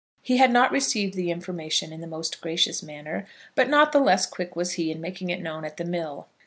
[0.23, 4.25] He had not received the information in the most gracious manner; but not the less
[4.25, 6.27] quick was he in making it known at the mill.